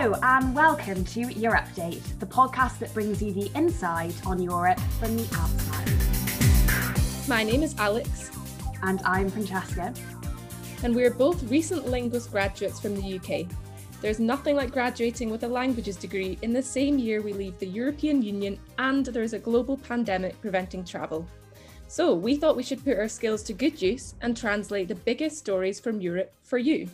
[0.00, 4.78] Hello, and welcome to Your Update, the podcast that brings you the inside on Europe
[5.00, 7.28] from the outside.
[7.28, 8.30] My name is Alex.
[8.84, 9.92] And I'm Francesca.
[10.84, 13.50] And we're both recent linguist graduates from the UK.
[14.00, 17.66] There's nothing like graduating with a languages degree in the same year we leave the
[17.66, 21.26] European Union and there's a global pandemic preventing travel.
[21.88, 25.38] So we thought we should put our skills to good use and translate the biggest
[25.38, 26.88] stories from Europe for you.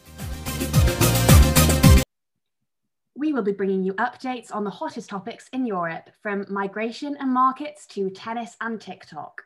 [3.17, 7.33] We will be bringing you updates on the hottest topics in Europe, from migration and
[7.33, 9.43] markets to tennis and TikTok.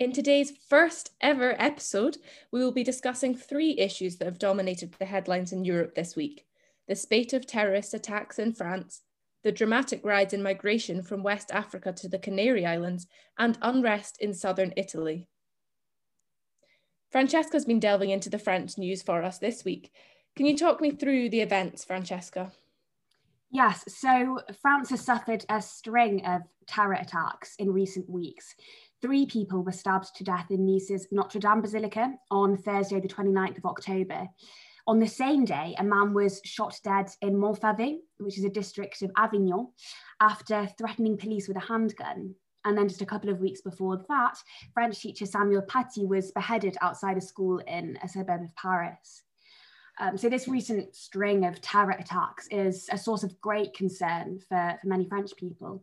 [0.00, 2.18] In today's first ever episode,
[2.50, 6.44] we will be discussing three issues that have dominated the headlines in Europe this week
[6.88, 9.02] the spate of terrorist attacks in France,
[9.44, 13.06] the dramatic rise in migration from West Africa to the Canary Islands,
[13.38, 15.28] and unrest in southern Italy.
[17.10, 19.92] Francesca's been delving into the French news for us this week,
[20.38, 22.52] can you talk me through the events, Francesca?
[23.50, 28.54] Yes, so France has suffered a string of terror attacks in recent weeks.
[29.02, 33.58] Three people were stabbed to death in Nice's Notre Dame Basilica on Thursday, the 29th
[33.58, 34.28] of October.
[34.86, 39.02] On the same day, a man was shot dead in Montfavet, which is a district
[39.02, 39.66] of Avignon,
[40.20, 42.36] after threatening police with a handgun.
[42.64, 44.38] And then just a couple of weeks before that,
[44.72, 49.24] French teacher Samuel Paty was beheaded outside a school in a suburb of Paris.
[50.00, 54.78] Um, so this recent string of terror attacks is a source of great concern for,
[54.80, 55.82] for many French people.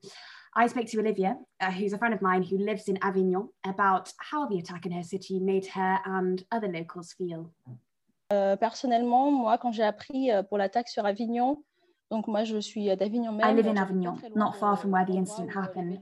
[0.56, 4.14] I spoke to Olivia, uh, who's a friend of mine who lives in Avignon, about
[4.20, 7.52] how the attack in her city made her and other locals feel.
[8.32, 11.62] Euh, personnellement, moi, quand j'ai appris euh, pour l'attaque sur Avignon,
[12.10, 13.50] donc moi je suis d'Avignon même.
[13.50, 16.00] I live in Avignon, not far from where the incident happened.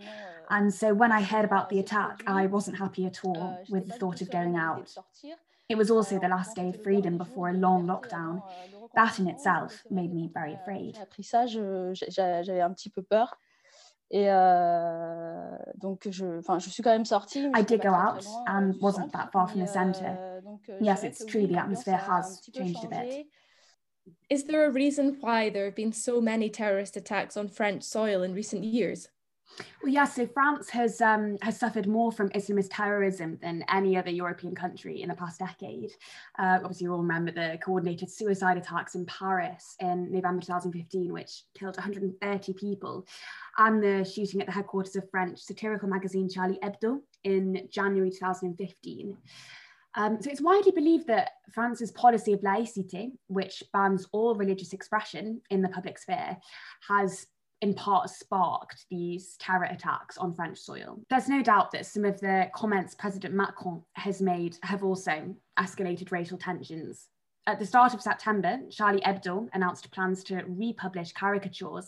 [0.50, 3.88] And so when I heard about the attack, I wasn't happy at all euh, with
[3.88, 4.94] the thought of going out.
[5.70, 8.42] It was also the last day of freedom before a long lockdown.
[8.96, 10.98] That in itself made me very afraid.
[11.02, 13.36] Après ça, j'avais un petit peu peur.
[14.12, 17.50] Et euh, donc, je, je suis quand même sortie.
[17.56, 20.06] I did go out and euh, wasn't that far from the euh, center.
[20.06, 23.26] Euh, euh, yes, it's true, the atmosphere has changed a bit.
[24.30, 28.22] Is there a reason why there have been so many terrorist attacks on French soil
[28.22, 29.08] in recent years?
[29.82, 34.10] Well, yeah, so France has um, has suffered more from Islamist terrorism than any other
[34.10, 35.92] European country in the past decade.
[36.40, 41.44] Uh, obviously, you all remember the coordinated suicide attacks in Paris in November 2015, which
[41.54, 43.06] killed 130 people,
[43.58, 49.18] and the shooting at the headquarters of French satirical magazine Charlie Hebdo in January 2015.
[49.96, 55.42] Um, so it's widely believed that France's policy of laïcité, which bans all religious expression
[55.52, 56.38] in the public sphere,
[56.88, 57.28] has
[57.64, 61.00] in part sparked these terror attacks on French soil.
[61.10, 66.12] There's no doubt that some of the comments President Macron has made have also escalated
[66.12, 67.08] racial tensions.
[67.48, 71.88] At the start of September, Charlie Hebdo announced plans to republish caricatures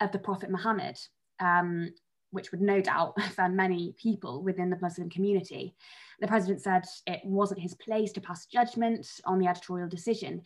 [0.00, 0.96] of the Prophet Muhammad,
[1.40, 1.90] um,
[2.30, 5.74] which would no doubt offend many people within the Muslim community.
[6.20, 10.42] The president said it wasn't his place to pass judgment on the editorial decision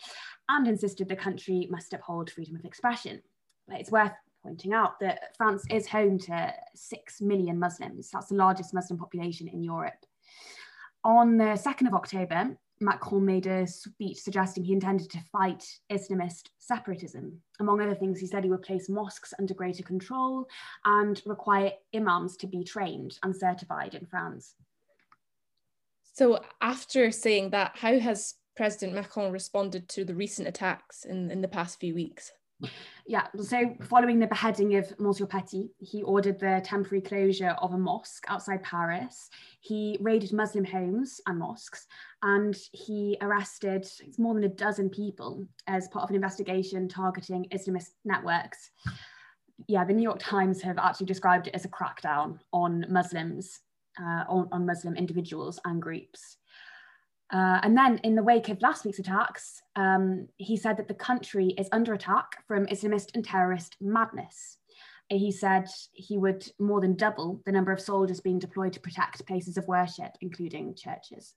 [0.48, 3.20] and insisted the country must uphold freedom of expression.
[3.68, 8.10] It's worth pointing out that France is home to 6 million Muslims.
[8.10, 10.06] That's the largest Muslim population in Europe.
[11.04, 16.48] On the 2nd of October, Macron made a speech suggesting he intended to fight Islamist
[16.58, 17.40] separatism.
[17.58, 20.46] Among other things, he said he would place mosques under greater control
[20.84, 24.54] and require imams to be trained and certified in France.
[26.14, 31.40] So, after saying that, how has President Macron responded to the recent attacks in, in
[31.42, 32.32] the past few weeks?
[33.06, 37.78] Yeah, so following the beheading of Monsieur Paty, he ordered the temporary closure of a
[37.78, 39.30] mosque outside Paris.
[39.60, 41.86] He raided Muslim homes and mosques,
[42.22, 43.88] and he arrested
[44.18, 48.70] more than a dozen people as part of an investigation targeting Islamist networks.
[49.66, 53.60] Yeah, the New York Times have actually described it as a crackdown on Muslims,
[54.00, 56.36] uh, on, on Muslim individuals and groups.
[57.32, 60.94] Uh, and then, in the wake of last week's attacks, um, he said that the
[60.94, 64.58] country is under attack from Islamist and terrorist madness.
[65.08, 69.26] He said he would more than double the number of soldiers being deployed to protect
[69.26, 71.34] places of worship, including churches.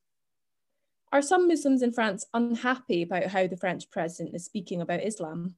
[1.12, 5.56] Are some Muslims in France unhappy about how the French president is speaking about Islam?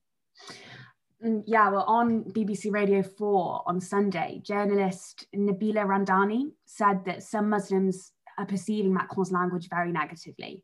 [1.24, 7.50] Mm, yeah, well, on BBC Radio 4 on Sunday, journalist Nabila Ramdani said that some
[7.50, 10.64] Muslims are perceiving Macron's language very negatively.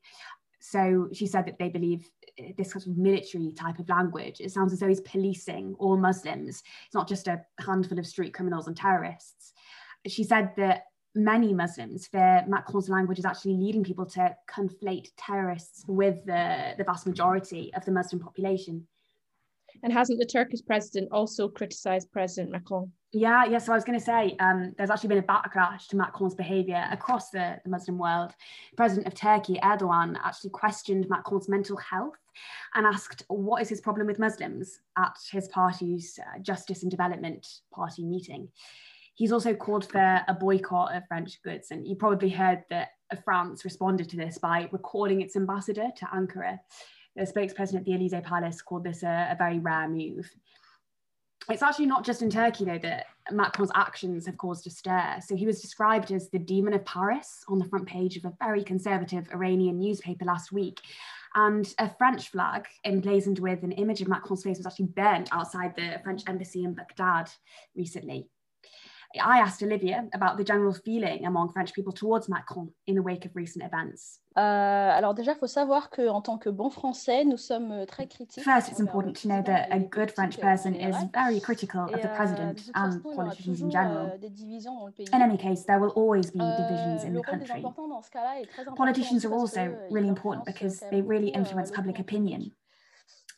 [0.59, 2.07] So she said that they believe
[2.39, 4.39] uh, this sort of military type of language.
[4.39, 6.61] It sounds as though he's policing all Muslims.
[6.85, 9.53] It's not just a handful of street criminals and terrorists.
[10.07, 10.83] She said that
[11.15, 16.83] many Muslims fear Macron's language is actually leading people to conflate terrorists with the, the
[16.83, 18.87] vast majority of the Muslim population.
[19.83, 22.91] And hasn't the Turkish president also criticised President Macron?
[23.13, 23.57] Yeah, yeah.
[23.57, 26.87] So I was going to say, um, there's actually been a backlash to Macron's behaviour
[26.91, 28.31] across the, the Muslim world.
[28.77, 32.15] President of Turkey, Erdogan, actually questioned Macron's mental health
[32.75, 37.45] and asked what is his problem with Muslims at his party's uh, Justice and Development
[37.73, 38.47] Party meeting.
[39.15, 42.91] He's also called for a boycott of French goods, and you probably heard that
[43.25, 46.59] France responded to this by recalling its ambassador to Ankara.
[47.15, 50.29] The spokesperson at the Elysee Palace called this a, a very rare move
[51.49, 55.17] it's actually not just in Turkey, though, that Macron's actions have caused a stir.
[55.25, 58.33] So he was described as the demon of Paris on the front page of a
[58.39, 60.79] very conservative Iranian newspaper last week.
[61.33, 65.75] And a French flag emblazoned with an image of Macron's face was actually burnt outside
[65.75, 67.29] the French embassy in Baghdad
[67.75, 68.27] recently.
[69.19, 73.25] I asked Olivia about the general feeling among French people towards Macron in the wake
[73.25, 74.19] of recent events.
[74.37, 78.43] Euh, alors déjà, faut savoir qu'en tant que bon français, nous sommes euh, très critiques.
[78.43, 82.07] First, it's important to know that a good French person is very critical of the
[82.07, 84.11] euh, president and politicians in general.
[85.11, 87.61] In any case, there will always be divisions in the country.
[88.77, 92.51] Politicians are also really important because they really influence public opinion.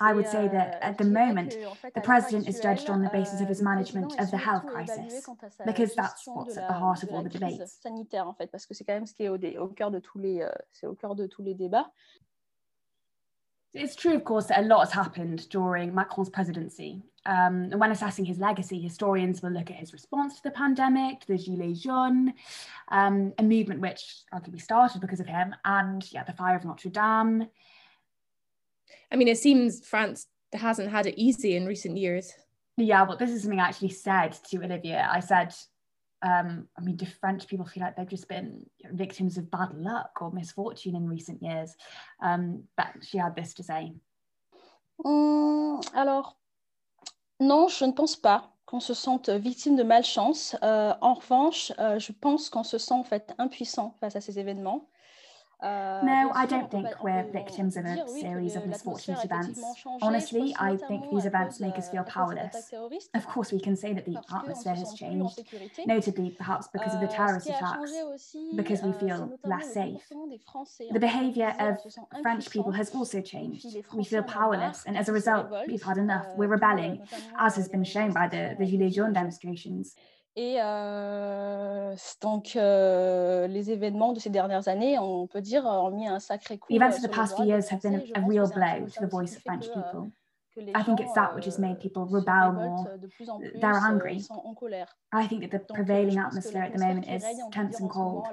[0.08, 1.56] I would say that at the moment,
[1.96, 5.26] the president is judged on the basis of his management of the health crisis,
[5.66, 7.80] because that's what's at the heart of all the debates.
[7.82, 10.00] Sanitaire, en fait, parce que c'est quand même ce qui est au, au cœur de
[10.00, 11.90] tous les, euh, c'est au cœur de tous les débats.
[13.76, 17.02] It's true, of course, that a lot has happened during Macron's presidency.
[17.26, 21.22] Um, and when assessing his legacy, historians will look at his response to the pandemic,
[21.22, 22.34] to the Gilets jaunes,
[22.90, 26.92] um, a movement which arguably started because of him, and yeah, the fire of Notre
[26.92, 27.48] Dame,
[29.14, 32.34] I mean, it seems France hasn't had it easy in recent years.
[32.78, 35.08] Yeah, well, this is something I actually said to Olivia.
[35.10, 35.54] I said,
[36.24, 40.20] um, I mean, do French people feel like they've just been victims of bad luck
[40.20, 41.76] or misfortune in recent years?
[42.22, 43.94] Um, but she had this to say.
[45.06, 46.38] Um, alors,
[47.40, 50.56] non, je ne pense pas qu'on se sente victime de malchance.
[50.64, 54.40] Euh, en revanche, euh, je pense qu'on se sent en fait impuissant face à ces
[54.40, 54.90] événements.
[55.64, 59.62] Uh, no, I don't think we're victims of a series of misfortunate events.
[60.02, 62.74] Honestly, I think these events make us feel powerless.
[63.14, 65.40] Of course, we can say that the atmosphere has changed,
[65.86, 67.92] notably perhaps because of the euh, terrorist attacks,
[68.58, 70.02] because we euh, feel less safe.
[70.92, 71.78] The behaviour of
[72.22, 73.66] French people has also changed.
[73.94, 76.26] We feel powerless, and as a result, we've had enough.
[76.36, 77.08] We're euh, rebelling,
[77.40, 79.96] as has been shown by the, the Gilets jaunes demonstrations.
[80.36, 86.08] Et euh, donc, euh, les événements de ces dernières années, on peut dire, ont mis
[86.08, 86.74] un sacré coup.
[86.74, 89.10] The events of the past few years have been a, a real blow to the
[89.10, 90.10] voice of French people.
[90.76, 93.00] I think it's that which has made people rebel more.
[93.60, 94.24] They're angry.
[95.12, 98.28] I think that the prevailing atmosphere at the moment is tense and cold.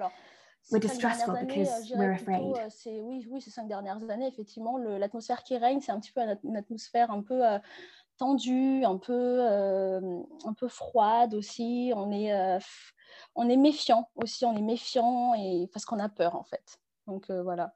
[0.71, 2.53] We're distressful because we're afraid.
[2.87, 6.57] Oui, oui, ces cinq dernières années, effectivement, l'atmosphère qui règne, c'est un petit peu une
[6.57, 7.43] atmosphère un peu
[8.21, 11.91] tendue, un peu, euh, un peu froide aussi.
[11.97, 12.59] On est, euh,
[13.35, 16.79] on est méfiant aussi, on est méfiant et parce qu'on a peur en fait.
[17.07, 17.75] Donc euh, voilà.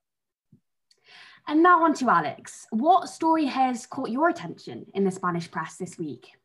[1.46, 2.66] And now on to Alex.
[2.72, 6.38] What story has caught your attention in the Spanish press this week?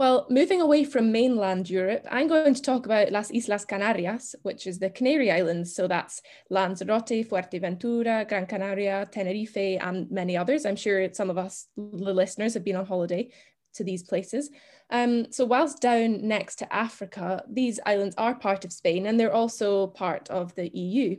[0.00, 4.66] Well, moving away from mainland Europe, I'm going to talk about Las Islas Canarias, which
[4.66, 5.76] is the Canary Islands.
[5.76, 10.64] So that's Lanzarote, Fuerteventura, Gran Canaria, Tenerife, and many others.
[10.64, 13.28] I'm sure some of us, the listeners, have been on holiday
[13.74, 14.48] to these places.
[14.88, 19.34] Um, so whilst down next to Africa, these islands are part of Spain and they're
[19.34, 21.16] also part of the EU.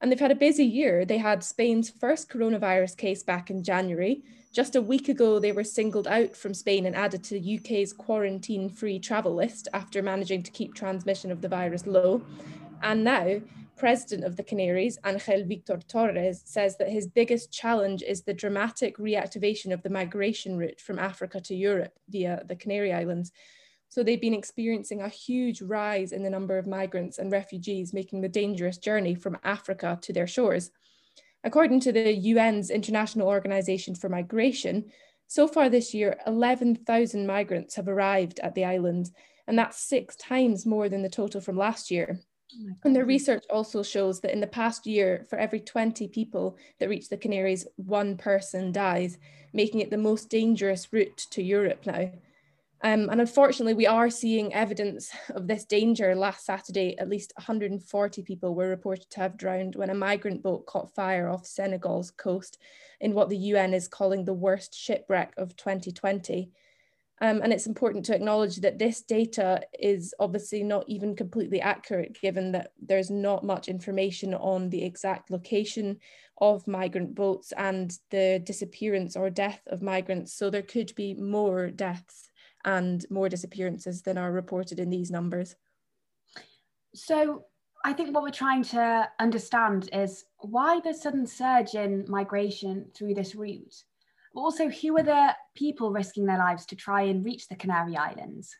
[0.00, 1.04] And they've had a busy year.
[1.04, 4.22] They had Spain's first coronavirus case back in January.
[4.52, 7.94] Just a week ago, they were singled out from Spain and added to the UK's
[7.94, 12.20] quarantine free travel list after managing to keep transmission of the virus low.
[12.82, 13.40] And now,
[13.78, 18.98] President of the Canaries, Angel Victor Torres, says that his biggest challenge is the dramatic
[18.98, 23.32] reactivation of the migration route from Africa to Europe via the Canary Islands.
[23.88, 28.20] So they've been experiencing a huge rise in the number of migrants and refugees making
[28.20, 30.70] the dangerous journey from Africa to their shores.
[31.44, 34.90] According to the UN's International Organization for Migration,
[35.26, 39.10] so far this year, 11,000 migrants have arrived at the island,
[39.46, 42.20] and that's six times more than the total from last year.
[42.54, 46.58] Oh and the research also shows that in the past year, for every 20 people
[46.78, 49.16] that reach the Canaries, one person dies,
[49.52, 52.10] making it the most dangerous route to Europe now.
[52.84, 56.16] Um, and unfortunately, we are seeing evidence of this danger.
[56.16, 60.66] Last Saturday, at least 140 people were reported to have drowned when a migrant boat
[60.66, 62.58] caught fire off Senegal's coast
[63.00, 66.50] in what the UN is calling the worst shipwreck of 2020.
[67.20, 72.20] Um, and it's important to acknowledge that this data is obviously not even completely accurate,
[72.20, 75.98] given that there's not much information on the exact location
[76.38, 80.32] of migrant boats and the disappearance or death of migrants.
[80.32, 82.31] So there could be more deaths
[82.64, 85.56] and more disappearances than are reported in these numbers.
[86.94, 87.46] So
[87.84, 93.14] I think what we're trying to understand is why the sudden surge in migration through
[93.14, 93.84] this route
[94.34, 97.96] but also who are the people risking their lives to try and reach the Canary
[97.96, 98.54] Islands?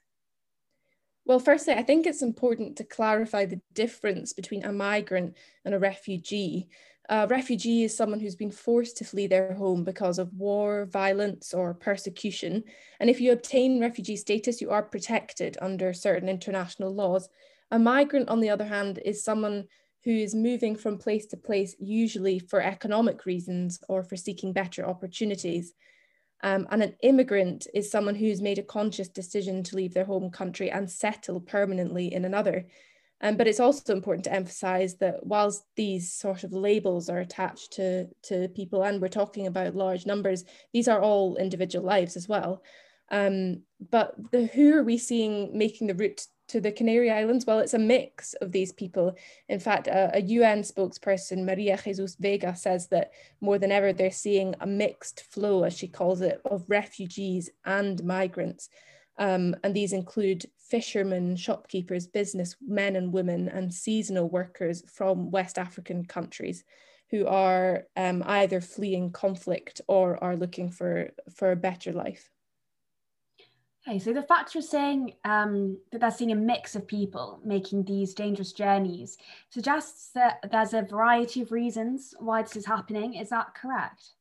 [1.25, 5.79] Well, firstly, I think it's important to clarify the difference between a migrant and a
[5.79, 6.69] refugee.
[7.09, 11.53] A refugee is someone who's been forced to flee their home because of war, violence,
[11.53, 12.63] or persecution.
[13.01, 17.29] And if you obtain refugee status, you are protected under certain international laws.
[17.73, 19.67] A migrant, on the other hand, is someone
[20.05, 24.87] who is moving from place to place, usually for economic reasons or for seeking better
[24.87, 25.75] opportunities.
[26.43, 30.31] Um, and an immigrant is someone who's made a conscious decision to leave their home
[30.31, 32.67] country and settle permanently in another.
[33.23, 37.73] Um, but it's also important to emphasize that whilst these sort of labels are attached
[37.75, 42.29] to, to people and we're talking about large numbers, these are all individual lives as
[42.29, 42.63] well.
[43.11, 47.47] Um, but the who are we seeing making the route to the Canary Islands?
[47.47, 49.15] Well, it's a mix of these people.
[49.49, 54.11] In fact, a, a, UN spokesperson, Maria Jesus Vega, says that more than ever, they're
[54.11, 58.69] seeing a mixed flow, as she calls it, of refugees and migrants.
[59.23, 66.05] Um, and these include fishermen, shopkeepers, businessmen and women, and seasonal workers from West African
[66.05, 66.65] countries
[67.09, 72.31] who are um, either fleeing conflict or are looking for, for a better life.
[73.87, 77.85] Okay, so the fact you're saying um, that they're seeing a mix of people making
[77.85, 79.19] these dangerous journeys
[79.51, 83.15] suggests that there's a variety of reasons why this is happening.
[83.15, 84.15] Is that correct?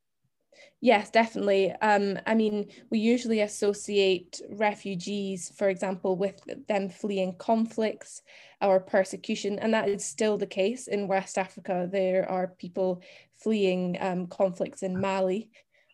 [0.80, 1.72] Yes, definitely.
[1.82, 8.24] Um, I mean, we usually associate refugees, for example, with them fleeing conflicts
[8.62, 11.88] or persecution, and that is still the case in West Africa.
[11.92, 13.02] There are people
[13.38, 15.52] fleeing um, conflicts in Mali,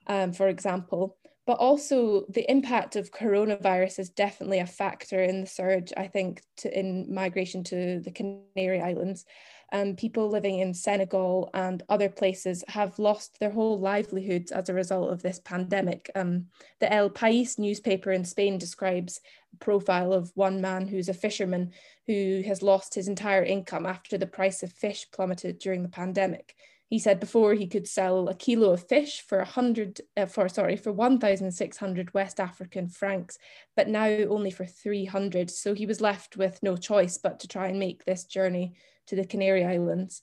[0.07, 5.47] um, for example but also the impact of coronavirus is definitely a factor in the
[5.47, 9.25] surge, I think, to, in migration to the Canary Islands.
[9.73, 14.73] Um, people living in Senegal and other places have lost their whole livelihoods as a
[14.73, 16.09] result of this pandemic.
[16.15, 16.45] Um,
[16.79, 19.19] the El País newspaper in Spain describes
[19.53, 21.71] a profile of one man who's a fisherman
[22.05, 26.55] who has lost his entire income after the price of fish plummeted during the pandemic.
[26.89, 30.77] He said before he could sell a kilo of fish for 100 uh, for sorry
[30.77, 33.37] for 1600 West African francs
[33.75, 37.67] but now only for 300 so he was left with no choice but to try
[37.67, 38.73] and make this journey
[39.07, 40.21] to the Canary Islands.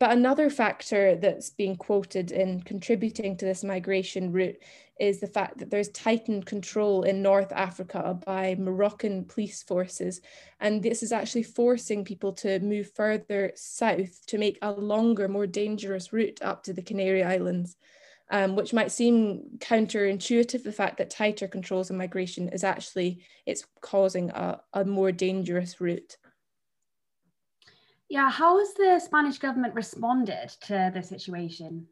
[0.00, 4.62] But another factor that's being quoted in contributing to this migration route
[5.00, 10.20] is the fact that there's tightened control in North Africa by Moroccan police forces.
[10.60, 15.48] And this is actually forcing people to move further south to make a longer, more
[15.48, 17.76] dangerous route up to the Canary Islands.
[18.30, 23.64] Um, which might seem counterintuitive, the fact that tighter controls on migration is actually, it's
[23.80, 26.18] causing a, a more dangerous route.
[28.08, 31.88] Yeah, how has the Spanish government responded to the situation?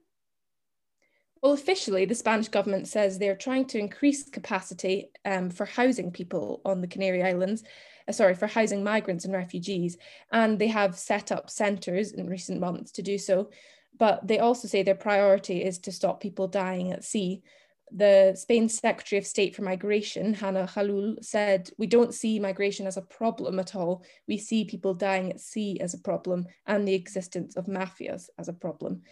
[1.43, 6.63] Well, officially, the Spanish government says they're trying to increase capacity um, for housing people
[6.65, 7.63] on the Canary Islands,
[8.09, 9.99] uh, sorry, for housing migrants and refugees.
[10.33, 13.51] And they have set up centres in recent months to do so.
[13.99, 17.43] But they also say their priority is to stop people dying at sea
[17.93, 22.97] the Spain Secretary of State for Migration, Hana Jalloul, said, We don't see migration as
[22.97, 24.05] a problem at all.
[24.27, 28.49] We see people dying at sea as a problem and the existence of mafias as
[28.49, 29.03] a problem.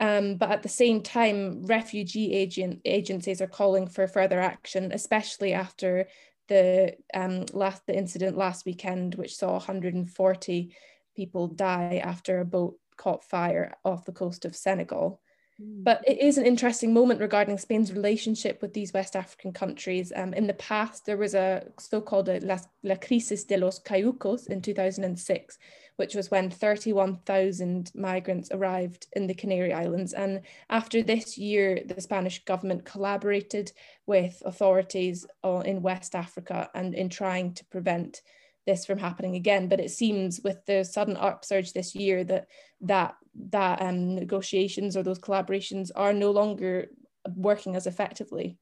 [0.00, 5.52] Um, but at the same time, refugee agent, agencies are calling for further action, especially
[5.52, 6.08] after
[6.48, 10.74] the um, last the incident last weekend, which saw 140
[11.16, 15.21] people die after a boat caught fire off the coast of Senegal.
[15.64, 20.12] But it is an interesting moment regarding Spain's relationship with these West African countries.
[20.14, 24.60] Um, in the past, there was a so-called La, La Crisis de los Cayucos in
[24.60, 25.58] 2006,
[25.96, 30.12] which was when 31,000 migrants arrived in the Canary Islands.
[30.12, 33.72] And after this year, the Spanish government collaborated
[34.06, 38.22] with authorities uh, in West Africa and in trying to prevent
[38.66, 39.68] this from happening again.
[39.68, 42.46] But it seems with the sudden upsurge this year that
[42.82, 43.16] that
[43.50, 46.88] that um, negotiations or those collaborations are no longer
[47.34, 48.58] working as effectively.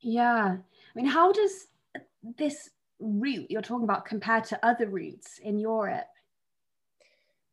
[0.00, 1.68] Yeah, I mean, how does
[2.36, 6.06] this route you're talking about compare to other routes in Europe?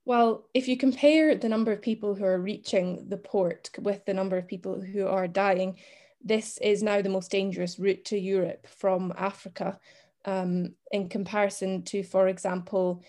[0.05, 4.13] Well, if you compare the number of people who are reaching the port with the
[4.13, 5.77] number of people who are dying,
[6.23, 9.79] this is now the most dangerous route to Europe from Africa
[10.25, 13.03] um, in comparison to, for example,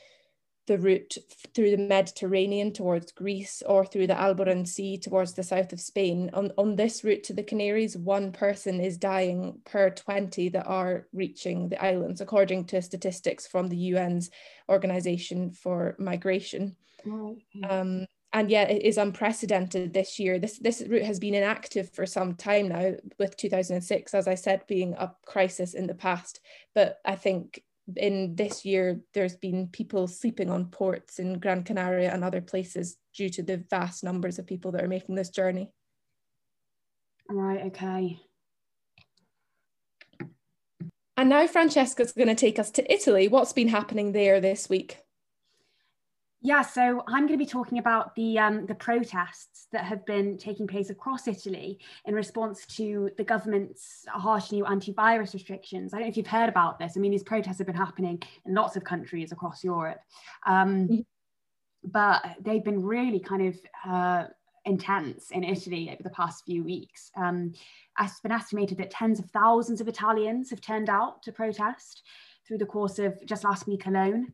[0.66, 1.16] the route
[1.52, 6.30] through the Mediterranean towards Greece or through the Alboran Sea towards the south of Spain.
[6.32, 11.08] On, on this route to the Canaries, one person is dying per 20 that are
[11.12, 14.30] reaching the islands, according to statistics from the UN's
[14.68, 16.76] Organization for Migration.
[17.68, 20.38] Um, and yet it is unprecedented this year.
[20.38, 24.66] This, this route has been inactive for some time now, with 2006, as I said,
[24.68, 26.40] being a crisis in the past.
[26.74, 27.62] But I think
[27.96, 32.96] in this year, there's been people sleeping on ports in Gran Canaria and other places
[33.14, 35.70] due to the vast numbers of people that are making this journey.
[37.28, 38.20] Right, okay.
[41.16, 43.28] And now Francesca's going to take us to Italy.
[43.28, 44.98] What's been happening there this week?
[46.42, 50.38] Yeah, so I'm going to be talking about the um, the protests that have been
[50.38, 55.92] taking place across Italy in response to the government's harsh new antivirus restrictions.
[55.92, 56.94] I don't know if you've heard about this.
[56.96, 60.00] I mean, these protests have been happening in lots of countries across Europe,
[60.46, 61.00] um, mm-hmm.
[61.84, 64.24] but they've been really kind of uh,
[64.64, 67.10] intense in Italy over the past few weeks.
[67.16, 67.52] Um,
[68.00, 72.02] it's been estimated that tens of thousands of Italians have turned out to protest
[72.46, 74.32] through the course of just last week alone.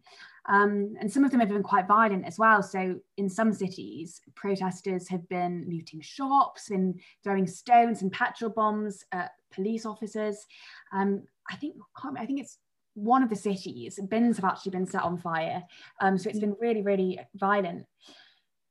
[0.48, 2.62] Um, and some of them have been quite violent as well.
[2.62, 9.04] So in some cities, protesters have been looting shops and throwing stones and petrol bombs
[9.12, 10.46] at police officers.
[10.92, 11.74] Um, I think
[12.16, 12.58] I think it's
[12.94, 14.00] one of the cities.
[14.08, 15.62] Bins have actually been set on fire.
[16.00, 17.84] Um, so it's been really, really violent.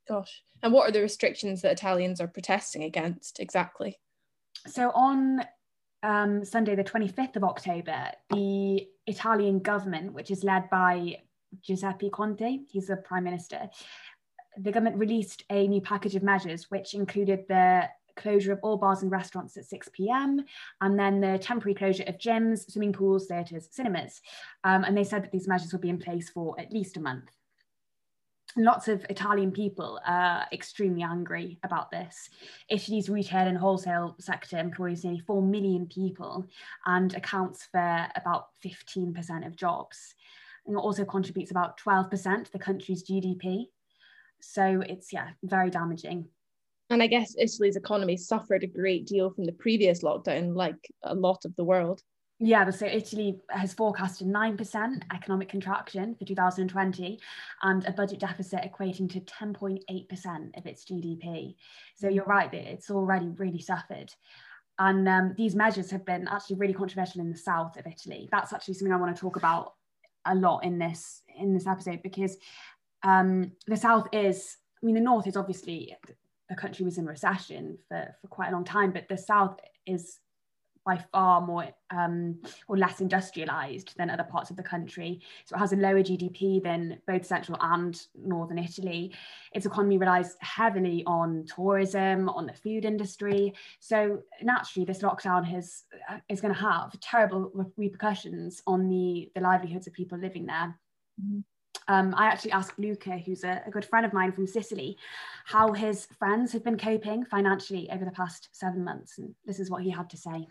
[0.08, 0.44] Gosh.
[0.64, 4.00] And what are the restrictions that Italians are protesting against exactly?
[4.68, 5.42] So on
[6.04, 11.18] um, Sunday, the 25th of October, the Italian government, which is led by
[11.62, 13.70] Giuseppe Conte, he's the prime minister,
[14.58, 19.02] the government released a new package of measures, which included the closure of all bars
[19.02, 20.44] and restaurants at 6 p.m.
[20.82, 24.22] and then the temporary closure of gyms, swimming pools, theatres, cinemas.
[24.64, 27.02] Um, and they said that these measures will be in place for at least a
[27.02, 27.30] month.
[28.58, 32.30] Lots of Italian people are extremely angry about this.
[32.70, 36.48] Italy's retail and wholesale sector employs nearly 4 million people
[36.86, 40.16] and accounts for about 15% of jobs
[40.68, 43.66] and also contributes about 12% to the country's GDP.
[44.42, 46.28] So it's, yeah, very damaging.
[46.90, 51.16] And I guess Italy's economy suffered a great deal from the previous lockdown, like a
[51.16, 52.02] lot of the world.
[52.40, 57.18] Yeah, so Italy has forecasted 9% economic contraction for 2020
[57.64, 61.56] and a budget deficit equating to 10.8% of its GDP.
[61.96, 64.14] So you're right, it's already really suffered.
[64.78, 68.28] And um, these measures have been actually really controversial in the south of Italy.
[68.32, 69.76] That's actually something I want to talk about
[70.26, 72.38] a lot in this in this episode because
[73.04, 75.96] um, the South is, I mean, the North is obviously
[76.50, 80.20] the country was in recession for, for quite a long time, but the South is
[80.86, 85.20] by far more um, or less industrialized than other parts of the country.
[85.46, 89.14] So it has a lower GDP than both central and northern Italy.
[89.54, 93.54] Its economy relies heavily on tourism, on the food industry.
[93.80, 99.42] So naturally, this lockdown has uh, is going to have terrible repercussions on the, the
[99.42, 100.78] livelihoods of people living there.
[101.22, 101.40] Mm-hmm.
[101.88, 104.98] Um, I actually asked Luca, who's a, a, good friend of mine from Sicily,
[105.46, 109.20] how his friends have been coping financially over the past seven months.
[109.20, 110.48] And this is what he had to say.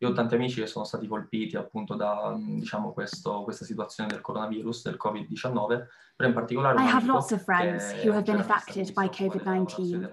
[0.00, 4.20] Io ho tanti amici che sono stati colpiti appunto da diciamo, questo, questa situazione del
[4.20, 6.80] coronavirus, del Covid-19, però in particolare...
[6.80, 10.08] I have lots of friends who have been affected by COVID-19.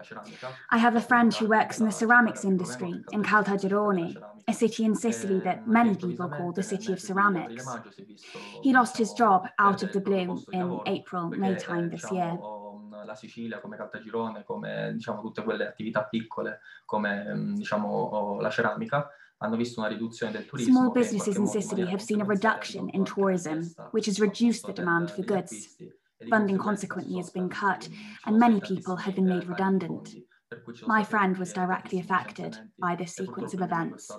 [0.71, 4.17] I have a friend who works in the ceramics industry in Caltagirone,
[4.47, 7.63] a city in Sicily that many people call the city of ceramics.
[8.63, 12.39] He lost his job out of the blue in April, May time this year
[13.05, 19.09] la Sicilia, come Caltagirone, come diciamo, tutte quelle attività piccole come diciamo, la ceramica,
[20.57, 25.11] Small businesses in Sicily have seen a reduction in tourism, which has reduced the demand
[25.11, 25.75] for goods.
[26.29, 27.89] Funding consequently has been cut,
[28.25, 30.15] and many people have been made redundant.
[30.87, 34.09] My friend was directly affected by this sequence of events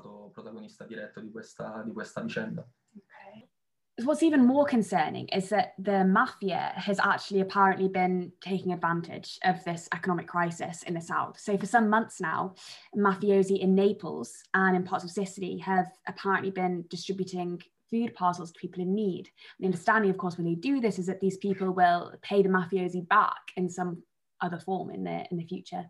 [4.04, 9.64] what's even more concerning is that the mafia has actually apparently been taking advantage of
[9.64, 11.38] this economic crisis in the south.
[11.38, 12.54] So for some months now,
[12.94, 18.60] mafiosi in Naples and in parts of Sicily have apparently been distributing food parcels to
[18.60, 19.30] people in need.
[19.60, 22.50] The understanding, of course, when they do this is that these people will pay the
[22.50, 24.02] mafiosi back in some
[24.42, 25.86] other form in the in the future.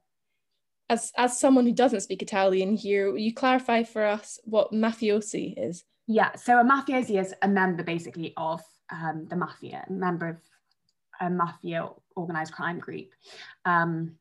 [0.89, 5.55] As as someone who doesn't speak Italian here, will you clarify for us what mafiosi
[5.57, 5.85] is?
[6.07, 10.37] Yeah, so a mafiosi is a member basically of um, the mafia, a member of
[11.21, 13.09] a mafia organized crime group.
[13.65, 14.13] Um,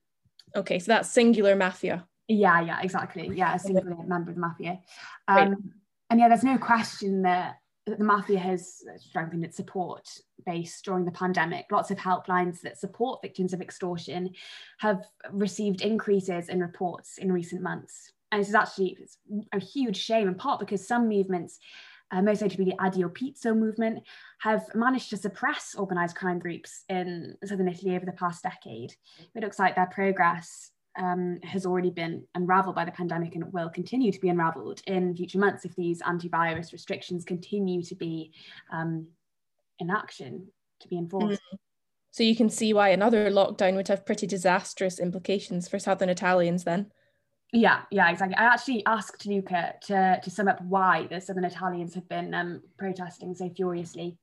[0.55, 2.07] okay, so that's singular mafia.
[2.27, 3.29] Yeah, yeah, exactly.
[3.33, 4.79] Yeah, a single member of the mafia.
[5.27, 5.73] Um,
[6.09, 10.09] and yeah, there's no question that the mafia has strengthened its support
[10.45, 11.65] base during the pandemic.
[11.71, 14.31] Lots of helplines that support victims of extortion
[14.79, 18.11] have received increases in reports in recent months.
[18.35, 18.97] And this is actually
[19.53, 21.57] a huge shame, in part because some movements,
[22.11, 24.03] uh, most notably the Addio Pizzo movement,
[24.39, 28.93] have managed to suppress organised crime groups in southern Italy over the past decade.
[29.35, 33.69] It looks like their progress um, has already been unraveled by the pandemic and will
[33.69, 38.33] continue to be unraveled in future months if these antivirus restrictions continue to be
[38.69, 39.07] um,
[39.79, 40.45] in action,
[40.81, 41.41] to be enforced.
[41.53, 41.57] Mm.
[42.11, 46.65] So you can see why another lockdown would have pretty disastrous implications for Southern Italians
[46.65, 46.91] then.
[47.51, 48.35] Yeah, yeah, exactly.
[48.35, 52.61] I actually asked Luca to, to sum up why the Southern Italians have been um,
[52.77, 54.17] protesting so furiously.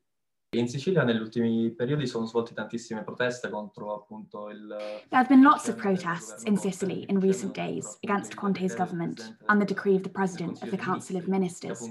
[0.55, 4.67] In Sicilia negli ultimi periodi sono svolte tantissime proteste contro appunto il...
[5.09, 9.59] There have been lots of protests in Sicily in recent days against Conte's government and
[9.59, 11.89] the decree of the President of the Council of Ministers,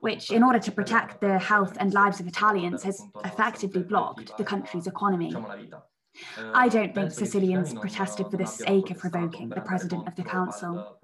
[0.00, 4.42] which, in order to protect the health and lives of Italians, has effectively blocked the
[4.42, 5.32] country's economy.
[6.54, 10.98] I don't think Sicilians protested for the sake of provoking the President of the Council.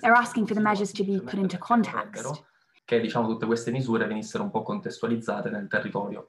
[0.00, 2.44] They're asking for the measures to be put into context
[2.86, 6.28] che diciamo, tutte queste misure venissero un po' contestualizzate nel territorio.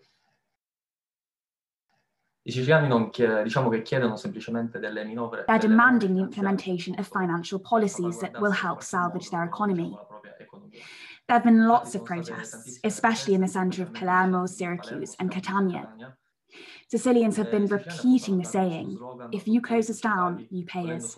[2.42, 3.12] I siciliani non
[3.44, 5.44] diciamo che chiedono semplicemente delle manovre.
[5.46, 9.96] They're demanding the implementation of financial policies that will help salvage their economy.
[11.26, 15.88] There have been lots of protests, especially in the centre of Palermo, Syracuse, and Catania.
[16.90, 18.98] Sicilians have been repeating the saying
[19.34, 21.18] if you close us down, you pay us.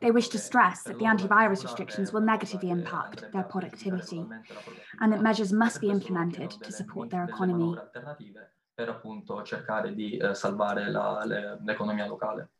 [0.00, 4.24] They wish to stress that the antivirus restrictions will negatively impact their productivity
[5.00, 7.74] and that measures must be implemented to support their economy.
[8.76, 12.50] Per appunto cercare di eh, salvare l'economia locale.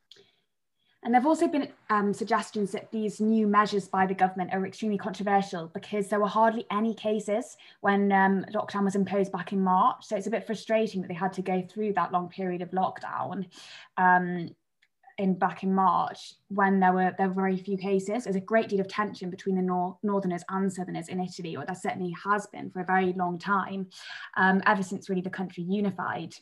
[1.06, 4.66] And there have also been um, suggestions that these new measures by the government are
[4.66, 9.62] extremely controversial because there were hardly any cases when um, lockdown was imposed back in
[9.62, 10.04] March.
[10.04, 12.72] So it's a bit frustrating that they had to go through that long period of
[12.72, 13.46] lockdown
[13.96, 14.50] um,
[15.16, 18.24] in back in March when there were there were very few cases.
[18.24, 21.64] There's a great deal of tension between the nor- northerners and southerners in Italy, or
[21.64, 23.86] there certainly has been for a very long time,
[24.36, 26.34] um, ever since really the country unified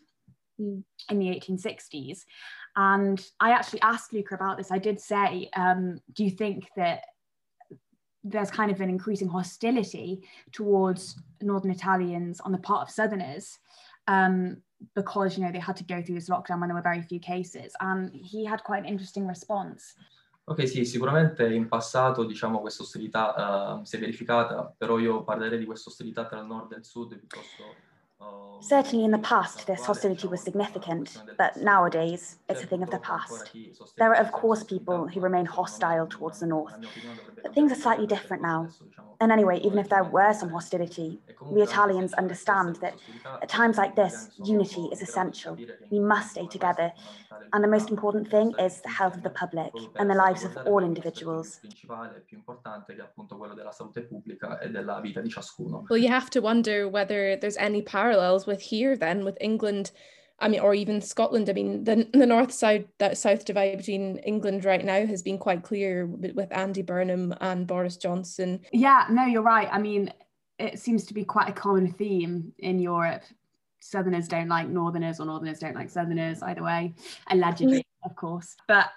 [0.58, 0.82] mm.
[1.10, 2.20] in the 1860s.
[2.76, 4.72] And I actually asked Luca about this.
[4.72, 7.04] I did say, um, do you think that
[8.24, 13.58] there's kind of an increasing hostility towards Northern Italians on the part of Southerners
[14.08, 14.56] um,
[14.94, 17.20] because, you know, they had to go through this lockdown when there were very few
[17.20, 17.72] cases.
[17.80, 19.94] And he had quite an interesting response.
[20.46, 25.58] Ok, sì, sicuramente in passato diciamo questa ostilità uh, si è verificata, però io parlerei
[25.58, 27.64] di questa ostilità tra il nord e il sud piuttosto
[28.60, 32.98] Certainly in the past, this hostility was significant, but nowadays, it's a thing of the
[32.98, 33.50] past.
[33.98, 36.74] There are, of course, people who remain hostile towards the North,
[37.42, 38.68] but things are slightly different now.
[39.20, 42.94] And anyway, even if there were some hostility, we Italians understand that
[43.42, 45.56] at times like this, unity is essential.
[45.90, 46.92] We must stay together.
[47.52, 50.56] And the most important thing is the health of the public and the lives of
[50.66, 51.60] all individuals.
[55.88, 59.90] Well, you have to wonder whether there's any parallels with here then, with England
[60.38, 61.48] I mean, or even Scotland.
[61.48, 65.38] I mean, the the north side that south divide between England right now has been
[65.38, 68.60] quite clear with Andy Burnham and Boris Johnson.
[68.72, 69.68] Yeah, no, you're right.
[69.70, 70.12] I mean,
[70.58, 73.22] it seems to be quite a common theme in Europe.
[73.80, 76.42] Southerners don't like Northerners, or Northerners don't like Southerners.
[76.42, 76.94] Either way,
[77.30, 78.10] allegedly, mm.
[78.10, 78.56] of course.
[78.66, 78.90] But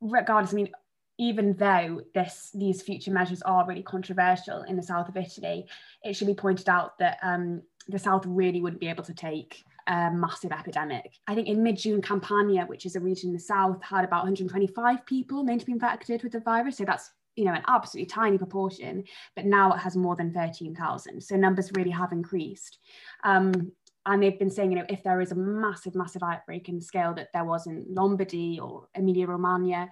[0.00, 0.70] regardless, I mean,
[1.18, 5.66] even though this these future measures are really controversial in the south of Italy,
[6.02, 9.64] it should be pointed out that um, the south really wouldn't be able to take
[9.86, 11.12] a massive epidemic.
[11.26, 15.06] I think in mid-June, Campania, which is a region in the south, had about 125
[15.06, 16.76] people known to be infected with the virus.
[16.76, 21.20] So that's you know an absolutely tiny proportion, but now it has more than 13,000.
[21.20, 22.78] So numbers really have increased.
[23.24, 23.72] Um,
[24.06, 26.84] and they've been saying, you know, if there is a massive, massive outbreak in the
[26.84, 29.90] scale that there was in Lombardy or Emilia Romagna,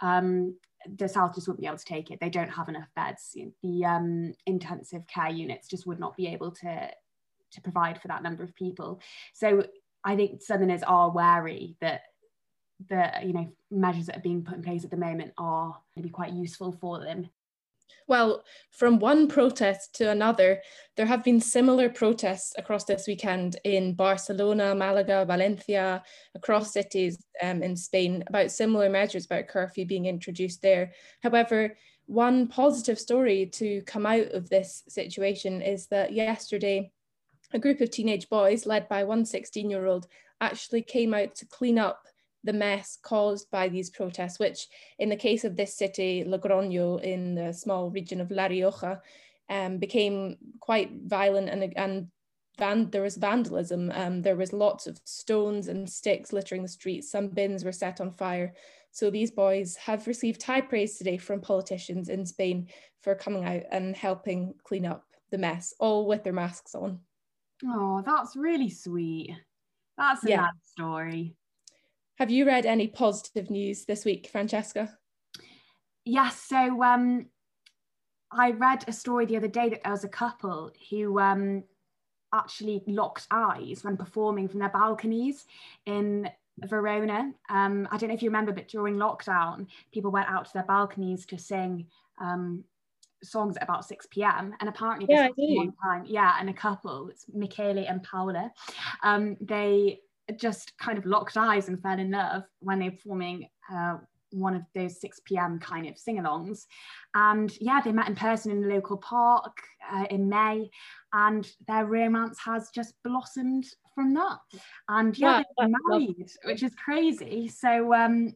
[0.00, 0.56] um,
[0.96, 2.20] the South just wouldn't be able to take it.
[2.20, 3.36] They don't have enough beds.
[3.62, 6.90] The um, intensive care units just would not be able to
[7.52, 9.00] to provide for that number of people.
[9.34, 9.64] So
[10.04, 12.02] I think Southerners are wary that
[12.88, 16.08] the you know measures that are being put in place at the moment are maybe
[16.08, 17.28] quite useful for them.
[18.06, 20.62] Well, from one protest to another,
[20.96, 26.02] there have been similar protests across this weekend in Barcelona, Malaga, Valencia,
[26.34, 30.92] across cities um, in Spain about similar measures about curfew being introduced there.
[31.22, 36.90] However, one positive story to come out of this situation is that yesterday
[37.52, 40.06] a group of teenage boys led by one 16 year old
[40.40, 42.04] actually came out to clean up
[42.44, 47.34] the mess caused by these protests, which in the case of this city, Logroño, in
[47.34, 49.00] the small region of La Rioja,
[49.50, 52.08] um, became quite violent and, and
[52.58, 53.90] van- there was vandalism.
[53.94, 57.10] Um, there was lots of stones and sticks littering the streets.
[57.10, 58.54] Some bins were set on fire.
[58.90, 62.68] So these boys have received high praise today from politicians in Spain
[63.02, 67.00] for coming out and helping clean up the mess, all with their masks on.
[67.64, 69.34] Oh, that's really sweet.
[69.96, 70.40] That's a yeah.
[70.42, 71.34] nice story.
[72.18, 74.96] Have you read any positive news this week, Francesca?
[76.04, 76.42] Yes.
[76.42, 77.26] So um,
[78.30, 81.64] I read a story the other day that there was a couple who um,
[82.32, 85.46] actually locked eyes when performing from their balconies
[85.86, 86.28] in
[86.64, 87.32] Verona.
[87.48, 90.64] Um, I don't know if you remember, but during lockdown, people went out to their
[90.64, 91.86] balconies to sing
[92.20, 92.64] um,
[93.22, 94.54] songs at about 6 p.m.
[94.60, 98.52] And apparently, yeah, one time, yeah, and a couple, it's Michele and Paola,
[99.02, 100.00] um, they
[100.36, 103.96] just kind of locked eyes and fell in love when they were performing uh,
[104.30, 105.58] one of those 6 p.m.
[105.58, 106.66] kind of sing alongs.
[107.14, 109.56] And yeah, they met in person in the local park
[109.90, 110.70] uh, in May,
[111.12, 114.38] and their romance has just blossomed from that.
[114.88, 117.48] And yeah, they're married, which is crazy.
[117.48, 118.34] So um,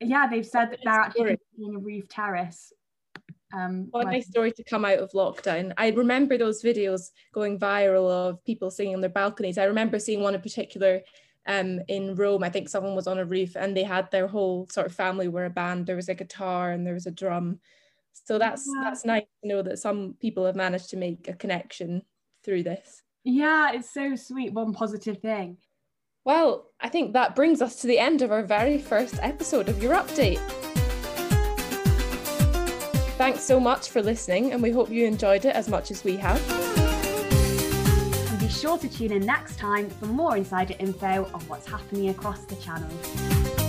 [0.00, 2.72] yeah, they've said that they're actually in a roof terrace.
[3.52, 5.72] Um, what a nice story to come out of lockdown.
[5.76, 9.58] I remember those videos going viral of people singing on their balconies.
[9.58, 11.02] I remember seeing one in particular
[11.46, 12.42] um, in Rome.
[12.42, 15.28] I think someone was on a roof and they had their whole sort of family
[15.28, 15.86] were a band.
[15.86, 17.60] There was a guitar and there was a drum.
[18.12, 18.84] So that's yeah.
[18.84, 22.02] that's nice to know that some people have managed to make a connection
[22.44, 23.02] through this.
[23.24, 24.52] Yeah, it's so sweet.
[24.52, 25.58] One positive thing.
[26.24, 29.82] Well, I think that brings us to the end of our very first episode of
[29.82, 30.40] your update.
[33.22, 36.16] Thanks so much for listening, and we hope you enjoyed it as much as we
[36.16, 36.42] have
[38.32, 42.08] And be sure to tune in next time for more insider info on what's happening
[42.08, 43.61] across the channel.